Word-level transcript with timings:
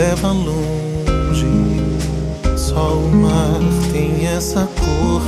leva 0.00 0.32
longe. 0.32 1.46
Só 2.56 2.94
o 2.94 3.14
mar 3.14 3.60
tem 3.92 4.26
essa 4.26 4.66
cor. 4.78 5.22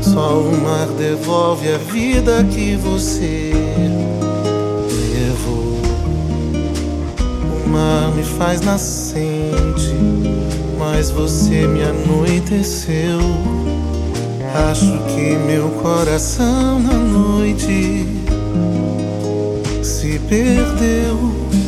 Só 0.00 0.40
o 0.40 0.58
mar 0.62 0.86
devolve 0.98 1.68
a 1.70 1.76
vida 1.76 2.42
que 2.44 2.76
você 2.76 3.52
levou. 5.12 5.78
O 7.66 7.68
mar 7.68 8.10
me 8.16 8.22
faz 8.22 8.62
nascente, 8.62 9.94
mas 10.78 11.10
você 11.10 11.66
me 11.66 11.82
anoiteceu. 11.82 13.20
Acho 14.70 14.98
que 15.14 15.36
meu 15.46 15.68
coração 15.82 16.80
na 16.80 16.94
noite 16.94 18.06
se 19.82 20.18
perdeu. 20.20 21.67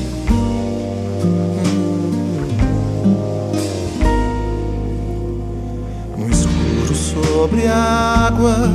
Sobre 7.41 7.67
a 7.67 8.27
água, 8.27 8.69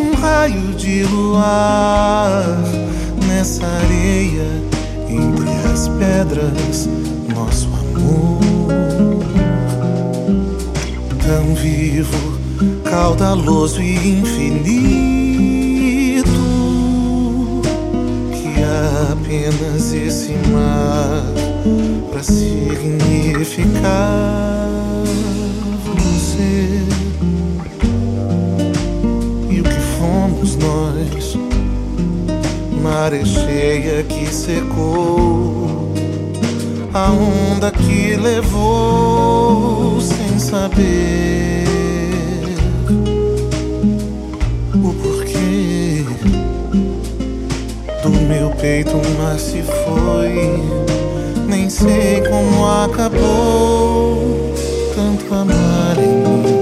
um 0.00 0.14
raio 0.18 0.72
de 0.72 1.02
luar 1.04 2.46
nessa 3.26 3.66
areia, 3.66 4.46
entre 5.06 5.50
as 5.70 5.86
pedras, 5.88 6.88
nosso 7.34 7.68
amor. 7.68 8.40
Tão 11.26 11.54
vivo, 11.54 12.38
caudaloso 12.84 13.82
e 13.82 14.20
infinito 14.20 14.62
que 18.32 18.62
apenas 19.12 19.92
esse 19.92 20.32
mar 20.50 21.22
para 22.10 22.22
significar 22.22 23.82
Maré 33.02 33.24
que 34.08 34.32
secou, 34.32 35.92
a 36.94 37.10
onda 37.10 37.72
que 37.72 38.14
levou 38.14 40.00
sem 40.00 40.38
saber 40.38 41.64
o 44.76 44.94
porquê 45.02 46.04
do 48.04 48.10
meu 48.28 48.50
peito 48.50 48.96
o 48.96 49.18
mar 49.18 49.36
se 49.36 49.62
foi. 49.62 50.62
Nem 51.48 51.68
sei 51.68 52.22
como 52.30 52.64
acabou 52.64 54.54
tanto 54.94 55.34
amar 55.34 55.98
em 55.98 56.52
mim. 56.52 56.61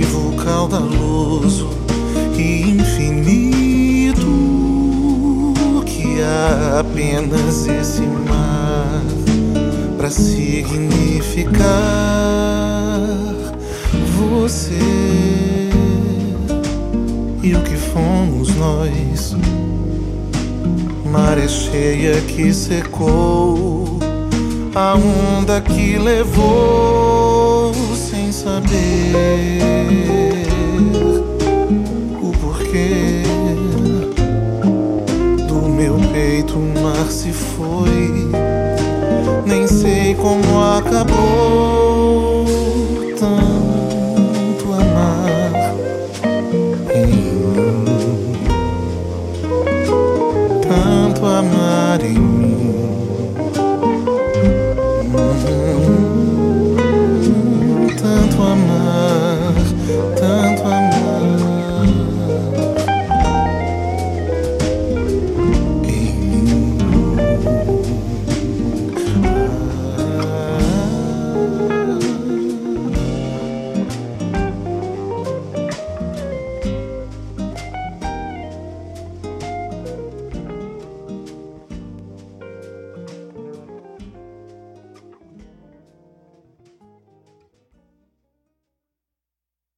vivo, 0.00 0.32
caudaloso 0.42 1.68
e 2.36 2.70
infinito 2.70 4.24
que 5.84 6.22
há 6.22 6.80
apenas 6.80 7.66
esse 7.66 8.00
mar 8.02 9.02
para 9.98 10.08
significar 10.08 11.60
você 14.18 14.78
e 17.42 17.54
o 17.54 17.60
que 17.62 17.76
fomos 17.76 18.54
nós. 18.56 19.36
Maré 21.04 21.46
cheia 21.48 22.20
que 22.22 22.54
secou, 22.54 23.98
a 24.74 24.94
onda 24.94 25.60
que 25.60 25.98
levou 25.98 27.72
sem 27.96 28.30
saber 28.30 28.68
o 32.22 32.30
porquê 32.38 33.22
do 35.48 35.68
meu 35.68 35.96
peito 36.12 36.56
o 36.56 36.82
mar 36.82 37.10
se 37.10 37.32
foi, 37.32 38.30
nem 39.44 39.66
sei 39.66 40.14
como 40.14 40.62
acabou. 40.62 41.99